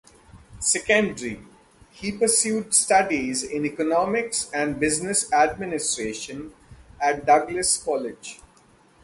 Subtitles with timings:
[0.59, 1.39] Secondary,
[1.91, 6.53] he pursued studies in economics and business administration
[6.99, 8.39] at Douglas College.